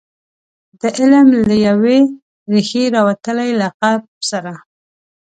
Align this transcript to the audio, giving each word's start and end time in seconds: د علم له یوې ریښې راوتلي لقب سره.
د 0.79 0.81
علم 0.97 1.27
له 1.49 1.55
یوې 1.67 1.99
ریښې 2.51 2.83
راوتلي 2.95 3.49
لقب 3.61 4.01
سره. 4.29 4.53